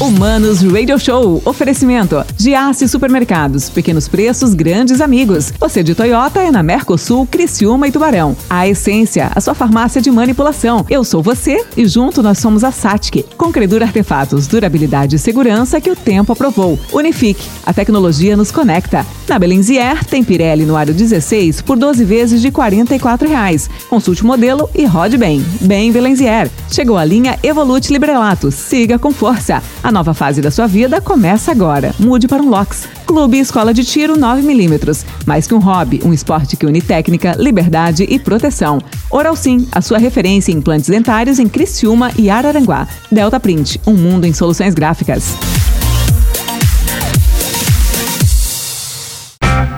[0.00, 1.42] Humanos Radio Show.
[1.44, 2.24] Oferecimento.
[2.34, 3.68] Giasse Supermercados.
[3.68, 5.52] Pequenos preços, grandes amigos.
[5.60, 8.34] Você de Toyota é na Mercosul, Criciúma e Tubarão.
[8.48, 10.86] A Essência, a sua farmácia de manipulação.
[10.88, 13.26] Eu sou você e junto nós somos a Satic.
[13.36, 16.78] Com Credura Artefatos, durabilidade e segurança que o tempo aprovou.
[16.94, 17.46] Unifique.
[17.66, 19.04] A tecnologia nos conecta.
[19.28, 23.68] Na Belenzier, tem Pirelli no aro 16 por 12 vezes de 44 reais.
[23.90, 25.44] Consulte o modelo e rode bem.
[25.60, 26.50] Bem Belenzier.
[26.70, 28.50] Chegou a linha Evolute Librelato.
[28.50, 29.62] Siga com força.
[29.82, 31.94] A nova fase da sua vida começa agora.
[31.98, 32.88] Mude para um LOX.
[33.06, 35.04] Clube Escola de Tiro 9mm.
[35.26, 38.80] Mais que um hobby, um esporte que une técnica, liberdade e proteção.
[39.10, 42.86] Oral Sim, a sua referência em implantes dentários em Criciúma e Araranguá.
[43.10, 45.34] Delta Print, um mundo em soluções gráficas.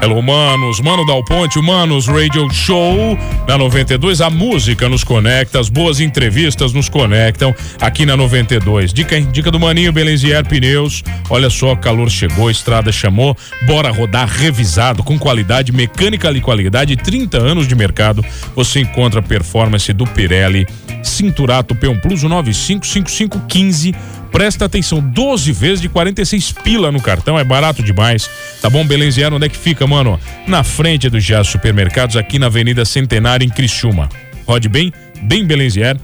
[0.04, 3.16] Hello, Manos, Mano Dal Ponte, Manos Radio Show
[3.46, 4.20] na 92.
[4.20, 8.92] A música nos conecta, as boas entrevistas nos conectam aqui na 92.
[8.92, 9.28] Dica, hein?
[9.30, 11.04] Dica do Maninho Belenzier Pneus.
[11.30, 13.36] Olha só, calor chegou, estrada chamou.
[13.64, 18.24] Bora rodar revisado, com qualidade, mecânica e qualidade, 30 anos de mercado.
[18.56, 20.66] Você encontra a performance do Pirelli,
[21.02, 23.94] Cinturato P1 Plus 955515
[24.32, 28.30] Presta atenção, 12 vezes de 46 pila no cartão, é barato demais.
[28.62, 30.18] Tá bom, Belenziano, onde é que fica, mano?
[30.46, 34.08] Na frente do Jazz Supermercados, aqui na Avenida Centenária, em Criciúma.
[34.46, 34.90] Rode bem,
[35.22, 35.98] bem Belenzier.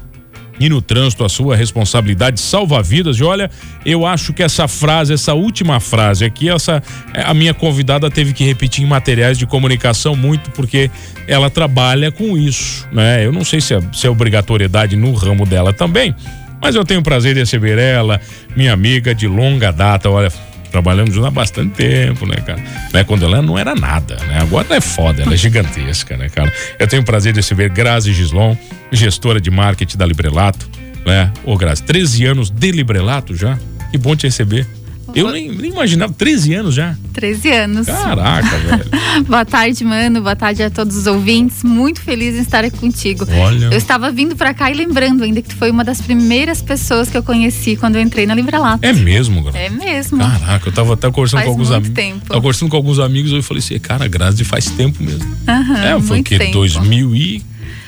[0.61, 3.17] E no trânsito, a sua responsabilidade salva vidas.
[3.19, 3.51] E olha,
[3.85, 6.83] eu acho que essa frase, essa última frase aqui, essa
[7.15, 10.91] a minha convidada teve que repetir em materiais de comunicação muito, porque
[11.27, 13.25] ela trabalha com isso, né?
[13.25, 16.15] Eu não sei se é, se é obrigatoriedade no ramo dela também,
[16.61, 18.21] mas eu tenho o prazer de receber ela,
[18.57, 20.33] minha amiga de longa data, olha,
[20.79, 22.63] trabalhamos juntos há bastante tempo, né, cara?
[22.93, 24.39] Né, quando ela não era nada, né?
[24.41, 26.53] Agora ela é foda, ela é gigantesca, né, cara?
[26.79, 28.57] Eu tenho o prazer de receber Grazi Gislon,
[28.93, 30.69] gestora de marketing da Librelato,
[31.05, 31.33] né?
[31.45, 33.59] Ô, Grazi, 13 anos de Librelato já?
[33.91, 34.67] Que bom te receber.
[35.15, 36.97] Eu nem, nem, imaginava, 13 anos já.
[37.13, 37.87] 13 anos.
[37.87, 39.25] Caraca, velho.
[39.27, 40.21] Boa tarde, mano.
[40.21, 41.63] Boa tarde a todos os ouvintes.
[41.63, 43.27] Muito feliz em estar aqui contigo.
[43.31, 43.67] Olha.
[43.67, 47.09] Eu estava vindo para cá e lembrando ainda que tu foi uma das primeiras pessoas
[47.09, 48.85] que eu conheci quando eu entrei na Livrelato.
[48.85, 49.59] É mesmo, Gra?
[49.59, 50.19] É mesmo.
[50.19, 51.95] Caraca, eu tava até conversando faz com alguns amigos.
[51.95, 52.27] tempo.
[52.27, 55.25] Tava conversando com alguns amigos e eu falei assim, cara, Grazi faz tempo mesmo.
[55.25, 56.39] Uhum, é, foi o quê?
[56.39, 56.53] tempo.
[56.53, 57.43] 2000 e...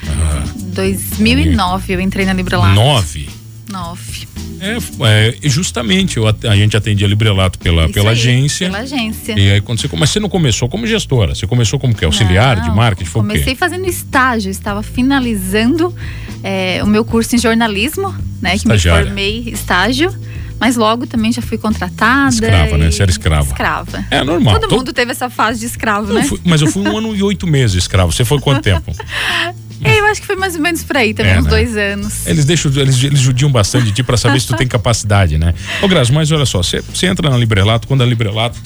[0.07, 0.45] Ah,
[0.75, 2.75] 2009 eu entrei na Livrelato.
[2.75, 3.29] 9?
[3.71, 4.29] 9.
[4.61, 8.69] É, é, justamente, eu, a gente atendia Librelato pela, pela aí, agência.
[8.69, 9.39] Pela agência.
[9.39, 12.05] E aí quando você, mas você não começou como gestora, você começou como que?
[12.05, 13.09] Auxiliar não, de marketing?
[13.11, 15.95] Foi comecei fazendo estágio, estava finalizando
[16.43, 18.55] é, o meu curso em jornalismo, né?
[18.55, 19.05] Estagiária.
[19.07, 20.15] Que me formei estágio.
[20.59, 22.29] Mas logo também já fui contratada.
[22.29, 22.91] Escrava, né?
[22.91, 23.47] Você era escrava.
[23.47, 24.05] Escrava.
[24.11, 24.55] É normal.
[24.55, 24.79] Todo, Todo...
[24.79, 26.23] mundo teve essa fase de escravo, eu né?
[26.25, 28.13] Fui, mas eu fui um ano e oito meses escravo.
[28.13, 28.93] Você foi quanto tempo?
[29.83, 31.51] Eu acho que foi mais ou menos por aí também, É, uns né?
[31.51, 32.27] dois anos.
[32.27, 35.55] Eles deixam, eles, eles judiam bastante de ti pra saber se tu tem capacidade, né?
[35.83, 38.59] Ô, Grazi, mas olha só, você entra na Librelato, quando a Librelato,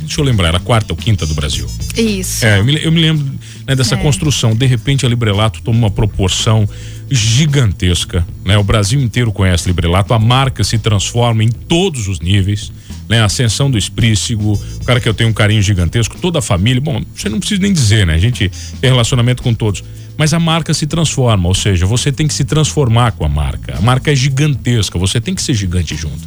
[0.00, 1.66] deixa eu lembrar, era a quarta ou quinta do Brasil.
[1.96, 2.44] Isso.
[2.46, 3.24] É, eu me, eu me lembro
[3.66, 3.98] né, dessa É.
[3.98, 4.54] construção.
[4.54, 6.68] De repente, a Librelato toma uma proporção
[7.10, 8.26] gigantesca.
[8.44, 8.56] Né?
[8.58, 10.14] O Brasil inteiro conhece Librelato.
[10.14, 12.72] A marca se transforma em todos os níveis.
[13.08, 13.20] Né?
[13.20, 16.80] A ascensão do Esprícigo, o cara que eu tenho um carinho gigantesco, toda a família.
[16.80, 18.14] Bom, você não precisa nem dizer, né?
[18.14, 18.50] A gente
[18.80, 19.84] tem relacionamento com todos.
[20.16, 23.76] Mas a marca se transforma, ou seja, você tem que se transformar com a marca.
[23.76, 26.20] A marca é gigantesca, você tem que ser gigante junto.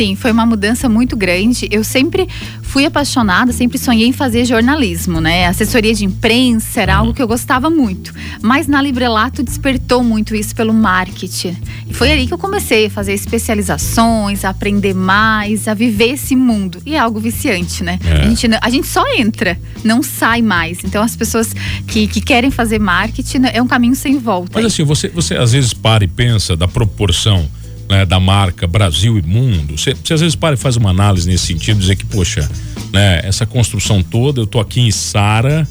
[0.00, 1.68] Sim, foi uma mudança muito grande.
[1.70, 2.26] Eu sempre
[2.62, 5.46] fui apaixonada, sempre sonhei em fazer jornalismo, né?
[5.46, 8.10] Assessoria de imprensa era algo que eu gostava muito.
[8.40, 11.54] Mas na Librelato despertou muito isso pelo marketing.
[11.86, 16.34] E foi ali que eu comecei a fazer especializações, a aprender mais, a viver esse
[16.34, 16.80] mundo.
[16.86, 17.98] E é algo viciante, né?
[18.02, 18.22] É.
[18.22, 20.78] A, gente, a gente só entra, não sai mais.
[20.82, 21.54] Então as pessoas
[21.86, 24.52] que, que querem fazer marketing é um caminho sem volta.
[24.54, 27.46] Mas assim, você, você às vezes para e pensa da proporção
[27.90, 29.76] né, da marca Brasil e mundo.
[29.76, 32.48] Você, às vezes para e faz uma análise nesse sentido, dizer que, poxa,
[32.92, 35.66] né, essa construção toda, eu tô aqui em Sara,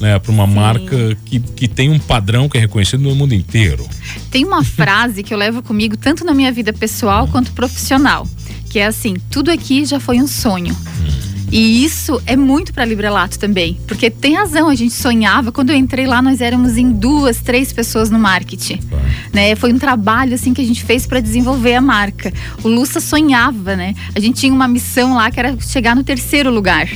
[0.00, 3.88] né, para uma marca que, que tem um padrão que é reconhecido no mundo inteiro.
[4.30, 8.26] Tem uma frase que eu levo comigo tanto na minha vida pessoal quanto profissional,
[8.68, 10.76] que é assim: tudo aqui já foi um sonho.
[11.52, 15.50] E isso é muito para Librelato também, porque tem razão, a gente sonhava.
[15.50, 18.78] Quando eu entrei lá, nós éramos em duas, três pessoas no marketing.
[19.32, 19.54] Né?
[19.54, 22.32] Foi um trabalho assim que a gente fez para desenvolver a marca.
[22.64, 23.94] O Luça sonhava, né?
[24.14, 26.88] A gente tinha uma missão lá que era chegar no terceiro lugar.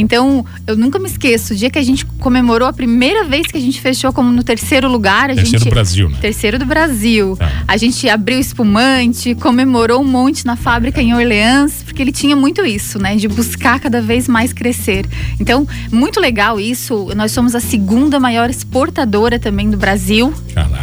[0.00, 3.56] Então, eu nunca me esqueço, o dia que a gente comemorou a primeira vez que
[3.56, 6.18] a gente fechou como no terceiro lugar, a Terceiro gente Brasil, né?
[6.20, 7.36] Terceiro do Brasil.
[7.36, 7.64] Tá.
[7.66, 12.64] A gente abriu espumante, comemorou um monte na fábrica em Orleans, porque ele tinha muito
[12.64, 13.16] isso, né?
[13.16, 15.04] De buscar cada vez mais crescer.
[15.40, 17.08] Então, muito legal isso.
[17.16, 20.32] Nós somos a segunda maior exportadora também do Brasil.
[20.54, 20.77] Caraca.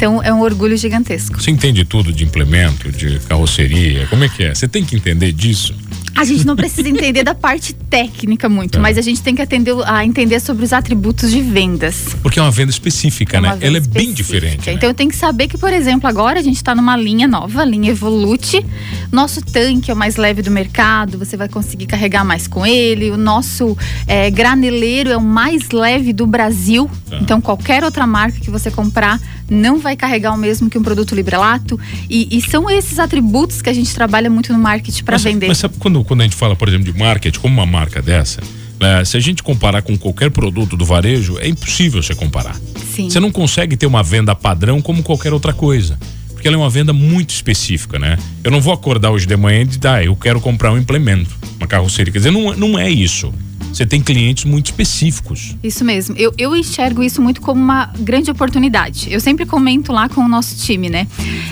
[0.00, 1.38] Então é um orgulho gigantesco.
[1.38, 4.06] Você entende tudo de implemento, de carroceria?
[4.06, 4.54] Como é que é?
[4.54, 5.74] Você tem que entender disso?
[6.16, 8.80] A gente não precisa entender da parte técnica muito, é.
[8.80, 12.16] mas a gente tem que atender, a entender sobre os atributos de vendas.
[12.22, 13.52] Porque é uma venda específica, é né?
[13.52, 14.66] Venda Ela é bem diferente.
[14.66, 14.74] Né?
[14.74, 17.64] Então eu tenho que saber que, por exemplo, agora a gente está numa linha nova,
[17.64, 18.64] linha Evolute.
[19.10, 23.10] Nosso tanque é o mais leve do mercado, você vai conseguir carregar mais com ele.
[23.10, 26.90] O nosso é, graneleiro é o mais leve do Brasil.
[27.08, 27.18] Tá.
[27.20, 29.20] Então qualquer outra marca que você comprar
[29.50, 31.78] não vai carregar o mesmo que um produto librelato.
[32.08, 35.48] E, e são esses atributos que a gente trabalha muito no marketing para vender.
[35.48, 38.40] Mas sabe quando, quando a gente fala, por exemplo, de marketing, como uma marca dessa,
[38.80, 42.56] né, se a gente comparar com qualquer produto do varejo, é impossível você comparar.
[42.94, 43.10] Sim.
[43.10, 45.98] Você não consegue ter uma venda padrão como qualquer outra coisa.
[46.28, 48.18] Porque ela é uma venda muito específica, né?
[48.42, 51.36] Eu não vou acordar hoje de manhã e dizer, ah, eu quero comprar um implemento,
[51.58, 52.10] uma carroceria.
[52.10, 53.30] Quer dizer, não, não é isso.
[53.72, 55.56] Você tem clientes muito específicos.
[55.62, 56.16] Isso mesmo.
[56.18, 59.12] Eu, eu enxergo isso muito como uma grande oportunidade.
[59.12, 61.06] Eu sempre comento lá com o nosso time, né?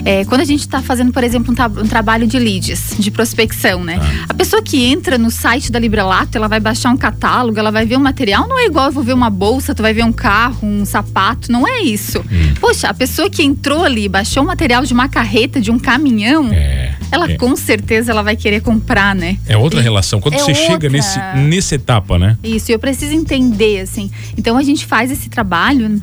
[0.05, 3.85] É, quando a gente está fazendo, por exemplo, um, um, trabalho de leads, de prospecção,
[3.85, 3.99] né?
[4.01, 4.27] Ah.
[4.31, 7.87] A pessoa que entra no site da Librelato, ela vai baixar um catálogo, ela vai
[7.87, 10.13] ver um material, não é igual eu vou ver uma bolsa, tu vai ver um
[10.13, 12.21] carro, um sapato, não é isso.
[12.21, 12.55] Hum.
[12.61, 16.53] Poxa, a pessoa que entrou ali, baixou o material de uma carreta, de um caminhão,
[16.53, 17.37] é, ela é.
[17.37, 19.39] com certeza ela vai querer comprar, né?
[19.47, 20.21] É outra relação.
[20.21, 20.67] Quando é você outra...
[20.67, 22.39] chega nesse, nesse etapa né?
[22.45, 24.09] Isso, eu preciso entender, assim.
[24.37, 26.01] Então a gente faz esse trabalho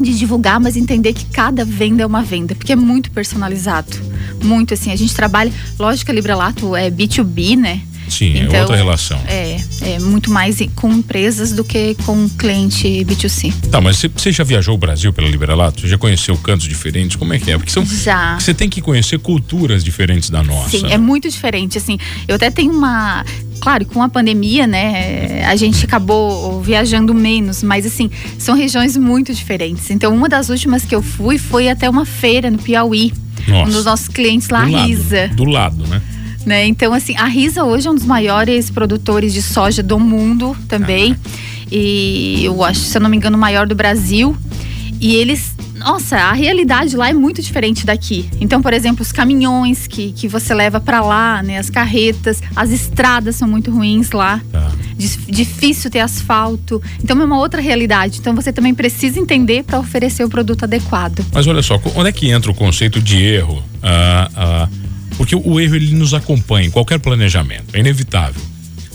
[0.00, 3.92] de divulgar, mas entender que cada venda é uma venda, porque é muito personalizado.
[4.42, 7.82] Muito assim, a gente trabalha, lógico que a Librelato é B2B, né?
[8.08, 9.20] Sim, é então, é outra relação.
[9.26, 13.52] É, é muito mais com empresas do que com cliente B2C.
[13.70, 15.86] Tá, mas você já viajou o Brasil pela Liberalato?
[15.86, 17.16] Já conheceu cantos diferentes?
[17.16, 17.58] Como é que é?
[17.58, 18.38] Porque são, já.
[18.38, 20.70] Você tem que conhecer culturas diferentes da nossa.
[20.70, 20.94] Sim, né?
[20.94, 21.76] é muito diferente.
[21.78, 23.24] Assim, eu até tenho uma
[23.60, 29.32] claro, com a pandemia, né, a gente acabou viajando menos, mas assim, são regiões muito
[29.34, 29.90] diferentes.
[29.90, 33.12] Então, uma das últimas que eu fui foi até uma feira no Piauí.
[33.46, 33.68] Nossa.
[33.68, 35.20] Um dos nossos clientes lá, do a Risa.
[35.22, 36.02] Lado, do lado, né?
[36.46, 36.66] Né?
[36.66, 41.14] Então, assim, a Risa hoje é um dos maiores produtores de soja do mundo também.
[41.14, 41.28] Ah.
[41.70, 44.36] E eu acho, se eu não me engano, o maior do Brasil.
[45.00, 48.28] E eles nossa, a realidade lá é muito diferente daqui.
[48.40, 52.70] Então, por exemplo, os caminhões que, que você leva para lá, né, as carretas, as
[52.70, 54.40] estradas são muito ruins lá.
[54.50, 54.72] Tá.
[54.96, 56.82] Difícil ter asfalto.
[57.02, 58.18] Então é uma outra realidade.
[58.18, 61.24] Então você também precisa entender para oferecer o produto adequado.
[61.32, 63.62] Mas olha só, onde é que entra o conceito de erro?
[63.82, 64.68] Ah, ah,
[65.16, 68.42] porque o erro ele nos acompanha em qualquer planejamento, é inevitável.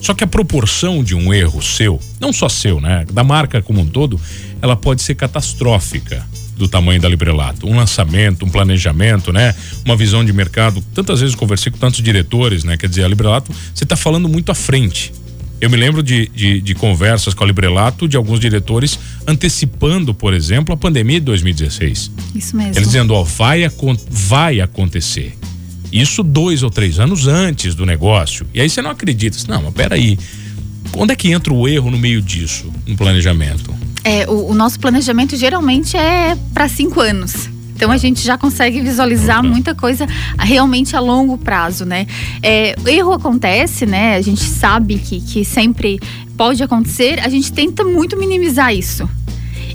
[0.02, 3.80] Só que a proporção de um erro seu, não só seu, né, da marca como
[3.80, 4.20] um todo,
[4.62, 6.26] ela pode ser catastrófica
[6.58, 7.68] do tamanho da Librelato.
[7.68, 9.56] Um lançamento, um planejamento, né?
[9.86, 10.84] Uma visão de mercado.
[10.94, 12.78] Tantas vezes conversei com tantos diretores, né?
[12.78, 15.12] Quer dizer, a Librelato, você está falando muito à frente.
[15.60, 20.34] Eu me lembro de, de, de, conversas com a Librelato de alguns diretores antecipando, por
[20.34, 22.12] exemplo, a pandemia de 2016.
[22.36, 22.74] Isso mesmo.
[22.74, 23.64] Eles dizendo, ó, vai,
[24.10, 25.38] vai acontecer.
[25.90, 28.46] Isso dois ou três anos antes do negócio.
[28.54, 29.38] E aí você não acredita.
[29.48, 30.18] Não, mas peraí.
[30.98, 33.74] Onde é que entra o erro no meio disso, no planejamento?
[34.04, 37.50] É, o, o nosso planejamento geralmente é para cinco anos.
[37.76, 39.52] Então a gente já consegue visualizar uhum.
[39.52, 40.08] muita coisa
[40.40, 42.08] realmente a longo prazo, né?
[42.42, 44.16] É, erro acontece, né?
[44.16, 46.00] A gente sabe que, que sempre
[46.38, 47.20] pode acontecer.
[47.20, 49.10] A gente tenta muito minimizar isso.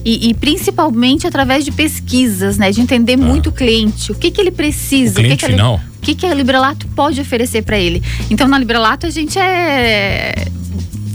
[0.05, 2.71] E, e, principalmente através de pesquisas, né?
[2.71, 3.19] De entender ah.
[3.19, 5.75] muito o cliente, o que, que ele precisa, o, cliente o que, que, final.
[5.75, 8.03] o que, que a Librelato pode oferecer para ele.
[8.31, 10.47] Então na Librelato a gente é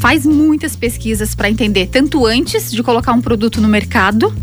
[0.04, 4.36] faz muitas pesquisas para entender, tanto antes de colocar um produto no mercado,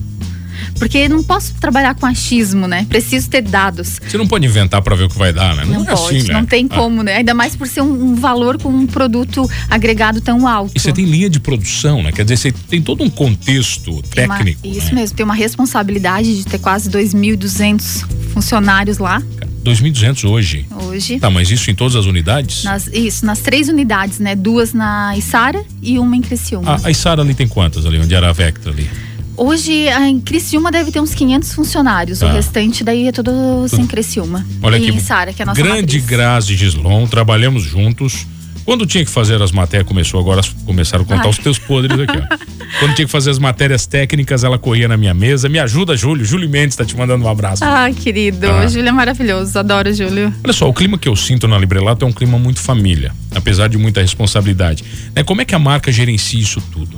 [0.78, 2.86] porque não posso trabalhar com achismo, né?
[2.88, 4.00] Preciso ter dados.
[4.02, 5.66] Você não pode inventar para ver o que vai dar, né?
[5.66, 6.32] Não, não é pode, assim, né?
[6.32, 6.74] não tem ah.
[6.74, 7.16] como, né?
[7.16, 10.72] Ainda mais por ser um, um, valor com um produto agregado tão alto.
[10.74, 12.10] E você tem linha de produção, né?
[12.10, 14.66] Quer dizer, você tem todo um contexto tem técnico.
[14.66, 15.02] Uma, isso né?
[15.02, 19.22] mesmo, tem uma responsabilidade de ter quase 2.200 funcionários lá.
[19.64, 20.66] 2.200 hoje.
[20.86, 21.18] Hoje.
[21.18, 22.64] Tá, mas isso em todas as unidades?
[22.64, 24.34] Nas, isso, nas três unidades, né?
[24.34, 26.76] Duas na Isara e uma em Criciúma.
[26.82, 28.88] A, a Isara ali tem quantas ali, onde era a Vectra ali?
[29.36, 32.18] Hoje, em Criciúma deve ter uns 500 funcionários.
[32.18, 32.26] Tá.
[32.26, 34.46] O restante daí é tudo sem Criciúma.
[34.62, 34.96] Olha e aqui.
[34.96, 36.04] Em Sara, que é a nossa Grande matriz.
[36.06, 38.26] Grazi Gislon, trabalhamos juntos.
[38.64, 41.30] Quando tinha que fazer as matérias, começou agora, começaram a contar Ai.
[41.30, 42.59] os teus podres aqui, ó.
[42.78, 45.48] Quando tinha que fazer as matérias técnicas, ela corria na minha mesa.
[45.48, 46.24] Me ajuda, Júlio.
[46.24, 47.64] Júlio Mendes tá te mandando um abraço.
[47.64, 48.46] Ah, querido.
[48.46, 48.66] Ah.
[48.66, 49.58] Júlio é maravilhoso.
[49.58, 50.32] Adoro Júlio.
[50.44, 53.68] Olha só, o clima que eu sinto na Librelato é um clima muito família, apesar
[53.68, 54.84] de muita responsabilidade.
[55.14, 55.22] Né?
[55.22, 56.96] Como é que a marca gerencia isso tudo?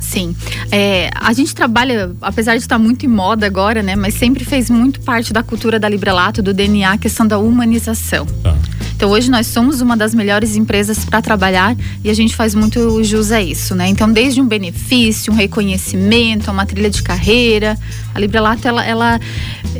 [0.00, 0.34] Sim.
[0.72, 3.94] É, a gente trabalha, apesar de estar muito em moda agora, né?
[3.94, 8.24] Mas sempre fez muito parte da cultura da Librelato, do DNA, a questão da humanização.
[8.42, 8.56] Tá.
[8.98, 13.00] Então hoje nós somos uma das melhores empresas para trabalhar e a gente faz muito
[13.04, 13.86] jus a isso, né?
[13.88, 17.78] Então desde um benefício, um reconhecimento, uma trilha de carreira,
[18.12, 19.20] a Librelato ela, ela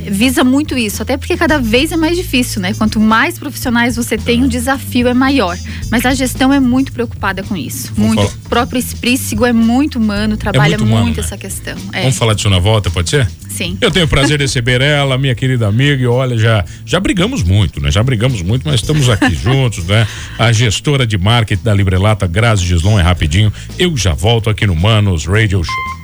[0.09, 2.73] visa muito isso, até porque cada vez é mais difícil, né?
[2.75, 5.59] Quanto mais profissionais você tem, o desafio é maior.
[5.91, 7.93] Mas a gestão é muito preocupada com isso.
[7.97, 8.23] Vamos muito.
[8.31, 11.25] falar- O próprio Esprícigo é muito humano, trabalha muito humano, muito né?
[11.27, 11.75] essa questão.
[11.93, 13.29] É, Vamos falar disso na volta, pode ser?
[13.59, 13.77] Sim.
[13.81, 17.43] Eu tenho o prazer de receber ela, minha querida amiga, e olha, já, já brigamos
[17.43, 17.91] muito, né?
[17.91, 20.07] Já brigamos muito, mas estamos aqui juntos, né?
[20.39, 23.53] A gestora de marketing da Librelata, Grazi Gislon, é rapidinho.
[23.79, 25.98] Eu já volto aqui no Manos Radio Show.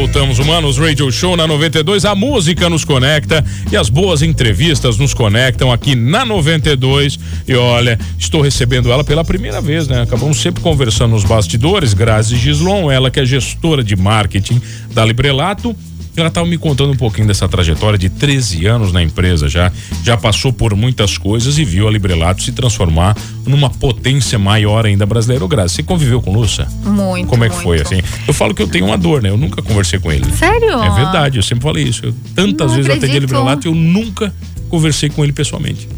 [0.00, 2.06] Voltamos, humanos, Radio Show na 92.
[2.06, 7.18] A música nos conecta e as boas entrevistas nos conectam aqui na 92.
[7.46, 10.00] E olha, estou recebendo ela pela primeira vez, né?
[10.00, 11.92] Acabamos sempre conversando nos bastidores.
[11.92, 14.58] Grazi Gislon, ela que é gestora de marketing
[14.94, 15.76] da Librelato.
[16.16, 19.70] Ela estava me contando um pouquinho dessa trajetória de 13 anos na empresa já.
[20.02, 25.06] Já passou por muitas coisas e viu a Librelato se transformar numa potência maior ainda
[25.06, 25.44] brasileira.
[25.44, 26.66] Ô, Grazi, você conviveu com o Luça?
[26.84, 27.28] Muito.
[27.28, 27.94] Como é que foi, muito.
[27.94, 28.02] assim?
[28.26, 29.30] Eu falo que eu tenho uma dor, né?
[29.30, 30.30] Eu nunca conversei com ele.
[30.32, 30.82] Sério?
[30.82, 32.04] É verdade, eu sempre falei isso.
[32.06, 33.20] Eu, tantas Não vezes atendi acredito.
[33.30, 34.34] Librelato e eu nunca
[34.68, 35.88] conversei com ele pessoalmente.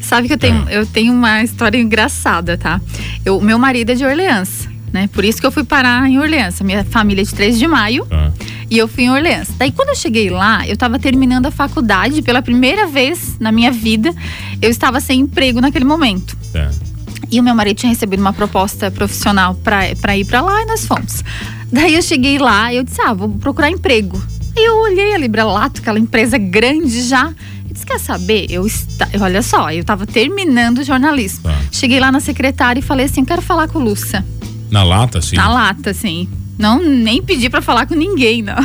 [0.00, 0.78] Sabe que eu tenho, É.
[0.78, 2.80] eu tenho uma história engraçada, tá?
[3.24, 5.08] Eu, meu marido é de Orleans, né?
[5.12, 6.60] Por isso que eu fui parar em Orleans.
[6.62, 8.32] Minha família é de 3 de maio Tá?
[8.70, 9.48] e eu fui em Orleans.
[9.58, 13.70] Daí quando eu cheguei lá, eu tava terminando a faculdade pela primeira vez na minha
[13.70, 14.12] vida.
[14.62, 16.34] Eu estava sem emprego naquele momento.
[16.52, 16.70] Tá.
[17.30, 20.86] E o meu marido tinha recebido uma proposta profissional pra ir pra lá e nós
[20.86, 21.22] fomos.
[21.70, 24.20] Daí eu cheguei lá e eu disse: Ah, vou procurar emprego.
[24.56, 27.32] Aí eu olhei a Librelato, aquela empresa grande já.
[27.70, 28.46] Disse: Quer saber?
[28.48, 29.08] Eu esta...
[29.20, 31.42] Olha só, eu tava terminando jornalismo.
[31.42, 31.54] Tá.
[31.72, 34.24] Cheguei lá na secretária e falei assim: Quero falar com o Lúcia.
[34.70, 35.36] Na lata, assim.
[35.36, 36.28] Na lata, assim.
[36.58, 38.56] Não, nem pedi pra falar com ninguém, não.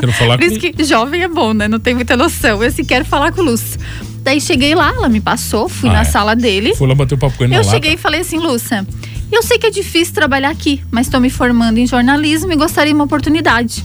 [0.00, 0.72] Quero falar Por isso com.
[0.72, 1.66] que jovem é bom, né?
[1.66, 2.62] Não tem muita noção.
[2.62, 3.80] Eu quero falar com o Lúcia.
[4.22, 6.04] Daí cheguei lá, ela me passou, fui Ah, na é.
[6.04, 6.74] sala dele.
[6.74, 8.02] Fui lá bater o papo com ele Eu cheguei e lata.
[8.02, 8.86] falei assim, Lúcia,
[9.32, 12.92] eu sei que é difícil trabalhar aqui, mas estou me formando em jornalismo e gostaria
[12.92, 13.82] de uma oportunidade.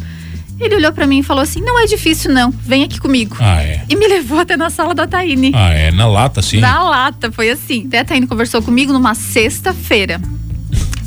[0.60, 3.36] Ele olhou pra mim e falou assim: não é difícil, não, vem aqui comigo.
[3.39, 3.84] Ah, é.
[3.89, 5.51] E me levou até na sala da Taine.
[5.56, 5.92] Ah, é.
[5.92, 6.60] Na lata, sim.
[6.60, 7.86] Na lata, foi assim.
[7.88, 10.22] Até a Taine conversou comigo numa sexta-feira.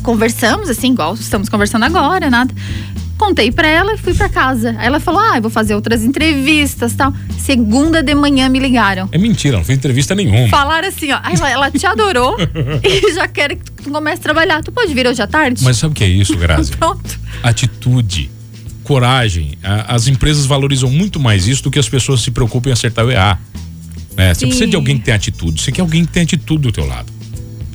[0.07, 2.55] Conversamos, assim, igual estamos conversando agora, nada.
[3.17, 4.73] Contei pra ela e fui pra casa.
[4.79, 7.13] Aí ela falou: ah, eu vou fazer outras entrevistas tal.
[7.37, 9.09] Segunda de manhã me ligaram.
[9.11, 10.47] É mentira, não fez entrevista nenhuma.
[10.47, 12.37] Falaram assim, ó, "Ai, ela, ela te adorou
[12.81, 14.63] e já quer que tu comece a trabalhar.
[14.63, 15.61] Tu pode vir hoje à tarde?
[15.61, 16.71] Mas sabe o que é isso, Grazi?
[16.77, 17.19] Pronto.
[17.43, 18.31] Atitude,
[18.85, 19.57] coragem.
[19.89, 23.11] As empresas valorizam muito mais isso do que as pessoas se preocupem em acertar ou
[23.11, 23.41] errar.
[24.15, 24.33] Né?
[24.33, 25.61] Você precisa de alguém que tem atitude.
[25.61, 27.16] Você quer alguém que tem atitude do teu lado.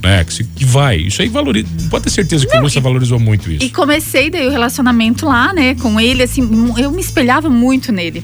[0.03, 0.23] Né?
[0.25, 0.97] Que, se- que vai.
[0.97, 1.67] Isso aí valoriza.
[1.89, 3.63] Pode ter certeza que o Lúcia valorizou muito isso.
[3.65, 6.41] E comecei daí o relacionamento lá, né, com ele, assim,
[6.77, 8.23] eu me espelhava muito nele.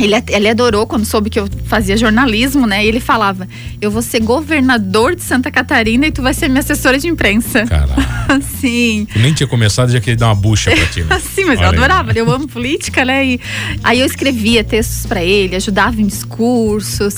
[0.00, 2.84] Ele, ele adorou quando soube que eu fazia jornalismo, né?
[2.84, 3.46] E ele falava:
[3.80, 7.64] Eu vou ser governador de Santa Catarina e tu vai ser minha assessora de imprensa.
[7.66, 8.42] Caralho.
[8.60, 9.06] Sim.
[9.12, 11.18] Tu nem tinha começado, já queria dar uma bucha pra ti, né?
[11.34, 11.84] Sim, mas eu Olha aí.
[11.84, 13.24] adorava, eu amo política, né?
[13.26, 13.40] E
[13.82, 17.16] aí eu escrevia textos pra ele, ajudava em discursos.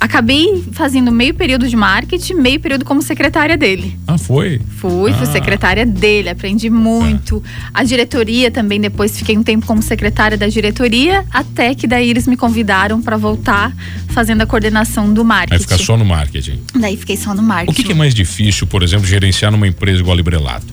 [0.00, 3.96] Acabei fazendo meio período de marketing, meio período como secretária dele.
[4.06, 4.60] Ah, foi?
[4.78, 5.32] Fui, fui Ah.
[5.32, 7.42] secretária dele, aprendi muito.
[7.72, 12.26] A diretoria também, depois fiquei um tempo como secretária da diretoria, até que daí eles
[12.26, 13.74] me convidaram pra voltar
[14.10, 15.62] fazendo a coordenação do Aí marketing.
[15.62, 16.60] fica só no marketing.
[16.78, 17.72] Daí fiquei só no marketing.
[17.72, 20.66] O que, que é mais difícil, por exemplo, gerenciar numa empresa igual a Librelato?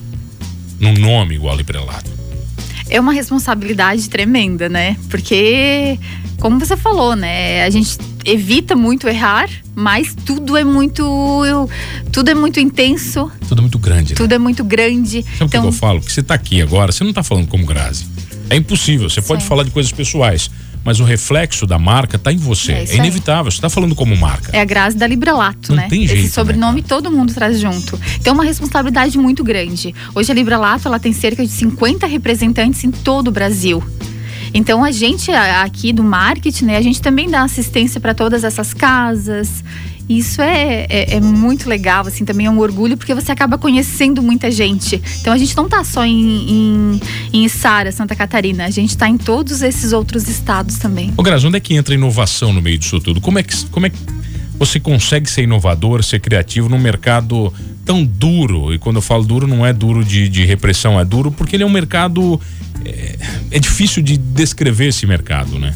[0.78, 2.10] Num nome igual a Librelato?
[2.88, 4.96] É uma responsabilidade tremenda, né?
[5.08, 5.98] Porque,
[6.40, 7.64] como você falou, né?
[7.64, 11.68] A gente evita muito errar, mas tudo é muito.
[12.10, 14.16] Tudo é muito intenso, Tudo muito grande, né?
[14.16, 15.22] tudo é muito grande.
[15.22, 16.00] Sabe o então, que eu falo?
[16.00, 18.06] Que você tá aqui agora, você não tá falando como Grazi.
[18.48, 19.08] É impossível.
[19.08, 19.48] Você pode Sim.
[19.48, 20.50] falar de coisas pessoais,
[20.84, 22.72] mas o reflexo da marca tá em você.
[22.72, 23.50] É É, inevitável.
[23.50, 24.50] Você tá falando como marca.
[24.56, 25.88] É a Grazi da Librelato, Não né?
[25.88, 27.98] tem jeito, Esse sobrenome né, todo mundo traz junto.
[28.18, 29.94] Então é uma responsabilidade muito grande.
[30.14, 33.82] Hoje a Librelato ela tem cerca de 50 representantes em todo o Brasil.
[34.52, 38.74] Então a gente aqui do marketing, né, a gente também dá assistência para todas essas
[38.74, 39.62] casas.
[40.10, 44.20] Isso é, é, é muito legal, assim, também é um orgulho, porque você acaba conhecendo
[44.20, 45.00] muita gente.
[45.20, 47.00] Então a gente não tá só em, em,
[47.32, 51.12] em Içara, Santa Catarina, a gente tá em todos esses outros estados também.
[51.16, 53.20] Ô, Grazi, onde é que entra a inovação no meio disso tudo?
[53.20, 53.98] Como é que, como é que
[54.58, 58.74] você consegue ser inovador, ser criativo num mercado tão duro?
[58.74, 61.62] E quando eu falo duro, não é duro de, de repressão, é duro porque ele
[61.62, 62.40] é um mercado.
[62.84, 63.16] É,
[63.52, 65.72] é difícil de descrever esse mercado, né?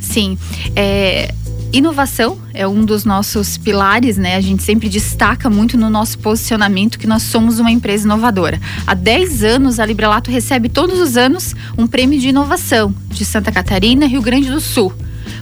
[0.00, 0.38] Sim.
[0.76, 1.34] É,
[1.72, 4.36] Inovação é um dos nossos pilares, né?
[4.36, 8.60] A gente sempre destaca muito no nosso posicionamento que nós somos uma empresa inovadora.
[8.86, 13.52] Há 10 anos, a Librelato recebe todos os anos um prêmio de inovação de Santa
[13.52, 14.92] Catarina Rio Grande do Sul,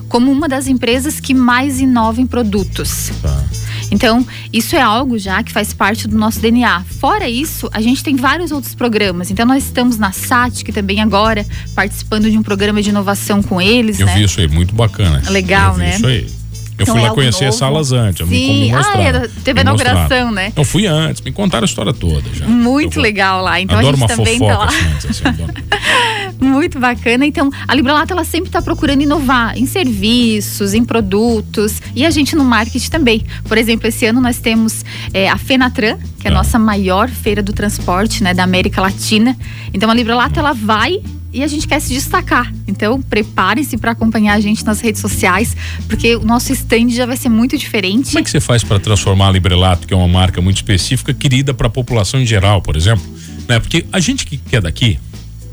[0.09, 3.13] como uma das empresas que mais inova em produtos.
[3.23, 3.45] Tá.
[3.91, 6.85] Então, isso é algo já que faz parte do nosso DNA.
[7.01, 9.31] Fora isso, a gente tem vários outros programas.
[9.31, 13.61] Então, nós estamos na SAT, que também agora participando de um programa de inovação com
[13.61, 14.01] eles.
[14.01, 14.15] Eu né?
[14.17, 15.23] vi isso aí, muito bacana.
[15.31, 15.97] Legal, né?
[15.97, 16.44] Isso aí.
[16.77, 17.57] Eu então fui lá é conhecer novo.
[17.57, 18.29] salas antes.
[18.29, 20.53] Sim, me ah, era, teve a inauguração, né?
[20.57, 22.47] Eu fui antes, me contaram a história toda já.
[22.47, 23.61] Muito legal lá.
[23.61, 24.67] Então adoro a gente uma também fofoca, tá lá.
[24.67, 27.25] Assim, assim, Muito bacana.
[27.25, 32.35] Então, a Libralato ela sempre está procurando inovar em serviços, em produtos e a gente
[32.35, 33.25] no marketing também.
[33.45, 36.39] Por exemplo, esse ano nós temos é, a Fenatran, que é a ah.
[36.39, 39.37] nossa maior feira do transporte, né, da América Latina.
[39.73, 41.01] Então, a Libralato ela vai
[41.35, 42.51] e a gente quer se destacar.
[42.67, 45.57] Então, preparem-se para acompanhar a gente nas redes sociais,
[45.89, 48.07] porque o nosso stand já vai ser muito diferente.
[48.07, 51.13] Como é que você faz para transformar a Librelato, que é uma marca muito específica,
[51.13, 53.05] querida para a população em geral, por exemplo?
[53.49, 53.59] Né?
[53.59, 54.99] Porque a gente que é daqui,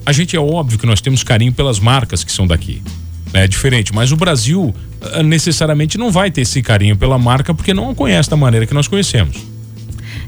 [0.05, 2.81] a gente é óbvio que nós temos carinho pelas marcas que são daqui.
[3.33, 3.45] Né?
[3.45, 7.73] É diferente, mas o Brasil ah, necessariamente não vai ter esse carinho pela marca porque
[7.73, 9.50] não a conhece da maneira que nós conhecemos.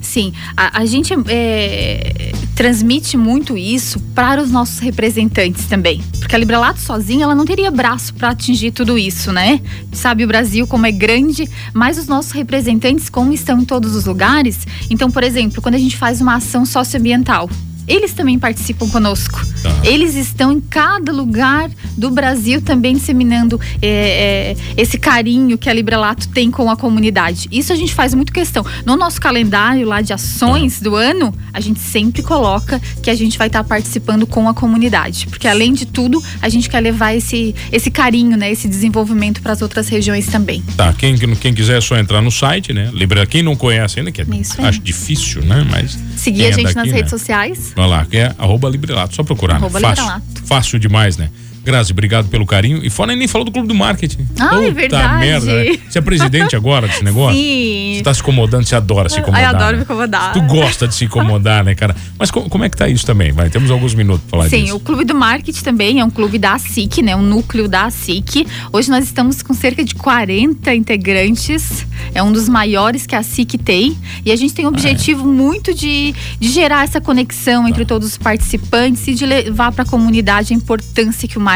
[0.03, 6.03] Sim, a, a gente é, transmite muito isso para os nossos representantes também.
[6.19, 9.61] Porque a Librelato sozinha, ela não teria braço para atingir tudo isso, né?
[9.91, 14.05] Sabe o Brasil como é grande, mas os nossos representantes, como estão em todos os
[14.05, 14.67] lugares.
[14.89, 17.49] Então, por exemplo, quando a gente faz uma ação socioambiental,
[17.87, 19.39] eles também participam conosco.
[19.61, 19.69] Tá.
[19.83, 25.73] Eles estão em cada lugar do Brasil também disseminando é, é, esse carinho que a
[25.73, 27.47] Librelato tem com a comunidade.
[27.51, 28.65] Isso a gente faz muito questão.
[28.85, 33.37] No nosso calendário lá de ações do ano, a gente sempre coloca que a gente
[33.37, 35.27] vai estar tá participando com a comunidade.
[35.27, 39.53] Porque além de tudo, a gente quer levar esse, esse carinho, né, esse desenvolvimento para
[39.53, 40.63] as outras regiões também.
[40.75, 42.89] Tá, quem, quem quiser é só entrar no site, né?
[42.93, 44.25] Libra, quem não conhece ainda, que é,
[44.59, 45.65] acho difícil, né?
[45.69, 45.97] Mas.
[46.15, 47.17] Seguir a gente daqui, nas redes né?
[47.17, 47.72] sociais.
[47.75, 49.15] Vai lá, que é arroba Librelato.
[49.15, 49.55] Só procurar.
[49.55, 49.95] Arroba né?
[49.95, 51.29] Fácil, fácil demais, né?
[51.63, 52.83] Grazi, obrigado pelo carinho.
[52.83, 54.27] E fora nem falou do clube do marketing.
[54.37, 55.19] Ah, é verdade.
[55.19, 55.45] merda.
[55.45, 55.77] Né?
[55.89, 57.37] Você é presidente agora desse negócio?
[57.37, 57.93] Sim.
[57.95, 59.45] Você tá se incomodando, você adora se incomodar.
[59.45, 59.77] Ai, adoro né?
[59.77, 60.33] me incomodar.
[60.33, 61.95] Tu gosta de se incomodar, né, cara?
[62.19, 63.31] Mas como, como é que tá isso também?
[63.31, 64.67] Vai, temos alguns minutos pra falar Sim, disso.
[64.67, 67.15] Sim, o clube do marketing também é um clube da ASIC, né?
[67.15, 68.45] Um núcleo da ASIC.
[68.73, 71.87] Hoje nós estamos com cerca de 40 integrantes.
[72.13, 73.97] É um dos maiores que a ASIC tem.
[74.25, 75.33] E a gente tem o objetivo ah, é.
[75.33, 77.89] muito de, de gerar essa conexão entre tá.
[77.89, 81.52] todos os participantes e de levar para a comunidade a importância que o marketing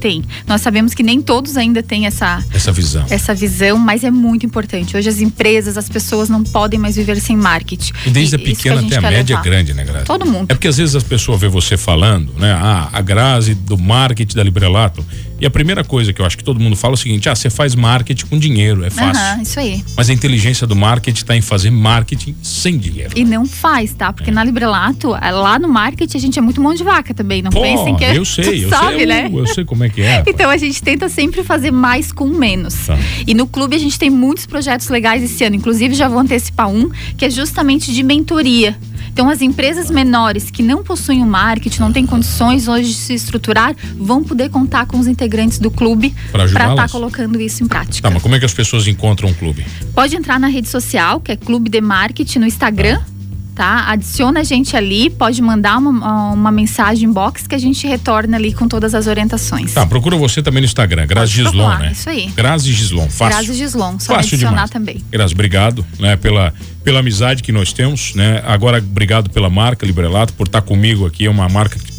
[0.00, 0.22] tem.
[0.46, 3.04] Nós sabemos que nem todos ainda têm essa, essa visão.
[3.10, 4.96] Essa visão, mas é muito importante.
[4.96, 7.92] Hoje as empresas, as pessoas não podem mais viver sem marketing.
[8.06, 9.40] E desde e, a pequena a até a média é levar.
[9.40, 10.04] é grande, né, Grazi?
[10.04, 10.46] Todo mundo.
[10.50, 12.52] É porque às vezes as pessoas vê você falando, né?
[12.52, 15.04] Ah, a Grazi do marketing da Librelato.
[15.40, 17.34] E a primeira coisa que eu acho que todo mundo fala é o seguinte: ah,
[17.34, 19.36] você faz marketing com dinheiro, é fácil.
[19.36, 19.84] Uhum, isso aí.
[19.96, 23.12] Mas a inteligência do marketing está em fazer marketing sem dinheiro.
[23.14, 24.12] E não faz, tá?
[24.12, 24.32] Porque é.
[24.32, 27.42] na Librelato, é, lá no marketing, a gente é muito mão de vaca também.
[27.42, 28.16] Não Pô, pensem que é.
[28.16, 29.06] Eu sei, eu sabe, sei.
[29.06, 29.26] Né?
[29.30, 30.24] Eu, eu sei como é que é.
[30.26, 32.86] então a gente tenta sempre fazer mais com menos.
[32.86, 32.98] Tá.
[33.26, 35.56] E no clube a gente tem muitos projetos legais esse ano.
[35.56, 38.76] Inclusive, já vou antecipar um, que é justamente de mentoria.
[39.12, 43.14] Então, as empresas menores que não possuem o marketing, não têm condições hoje de se
[43.14, 45.25] estruturar, vão poder contar com os integrantes
[45.60, 48.08] do clube para estar tá colocando isso em prática.
[48.08, 49.66] Tá, mas como é que as pessoas encontram o clube?
[49.94, 52.98] Pode entrar na rede social, que é Clube de Marketing no Instagram.
[53.00, 53.16] Ah
[53.56, 53.90] tá?
[53.90, 58.52] Adiciona a gente ali, pode mandar uma, uma mensagem box que a gente retorna ali
[58.52, 59.72] com todas as orientações.
[59.72, 61.92] Tá, procura você também no Instagram, Grazi Gislon, né?
[61.92, 62.30] Isso aí.
[62.36, 63.34] Grazi Gislon, fácil.
[63.34, 64.70] Grazi Gislon, só fácil adicionar demais.
[64.70, 65.02] também.
[65.10, 66.52] Grazi, obrigado, né, pela
[66.84, 68.40] pela amizade que nós temos, né?
[68.46, 71.90] Agora obrigado pela marca Librelato por estar comigo aqui, é uma marca que,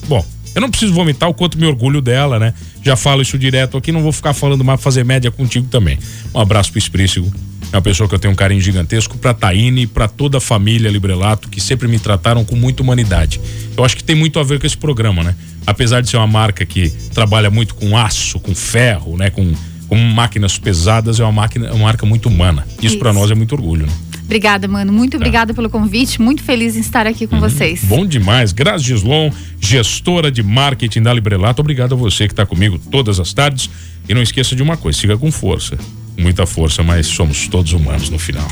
[0.58, 2.52] eu não preciso vomitar o quanto me orgulho dela, né?
[2.82, 6.00] Já falo isso direto aqui, não vou ficar falando mais, fazer média contigo também.
[6.34, 7.32] Um abraço pro Esprícigo,
[7.72, 10.41] é uma pessoa que eu tenho um carinho gigantesco para Taine e para toda a
[10.41, 13.39] família Librelato que sempre me trataram com muita humanidade.
[13.78, 15.36] Eu acho que tem muito a ver com esse programa, né?
[15.63, 19.54] Apesar de ser uma marca que trabalha muito com aço, com ferro, né, com,
[19.88, 22.65] com máquinas pesadas, é uma máquina, uma marca muito humana.
[22.78, 22.98] Isso, Isso.
[22.98, 23.93] para nós é muito orgulho, né?
[24.28, 24.94] Obrigada, mano.
[24.94, 25.18] Muito tá.
[25.18, 26.22] obrigada pelo convite.
[26.22, 27.42] Muito feliz em estar aqui com uhum.
[27.42, 27.84] vocês.
[27.86, 28.52] Bom demais.
[28.52, 31.62] Grazi Gislon, gestora de marketing da Librelato.
[31.62, 33.70] Obrigado a você que está comigo todas as tardes.
[34.08, 35.78] E não esqueça de uma coisa: siga com força
[36.18, 38.48] muita força, mas somos todos humanos no final.